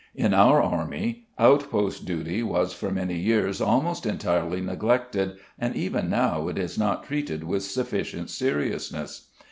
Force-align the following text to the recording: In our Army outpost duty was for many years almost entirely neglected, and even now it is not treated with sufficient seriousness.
In 0.15 0.33
our 0.33 0.59
Army 0.63 1.27
outpost 1.37 2.05
duty 2.07 2.41
was 2.41 2.73
for 2.73 2.89
many 2.89 3.17
years 3.19 3.61
almost 3.61 4.07
entirely 4.07 4.59
neglected, 4.59 5.37
and 5.59 5.75
even 5.75 6.09
now 6.09 6.47
it 6.47 6.57
is 6.57 6.75
not 6.75 7.03
treated 7.03 7.43
with 7.43 7.61
sufficient 7.61 8.31
seriousness. 8.31 9.27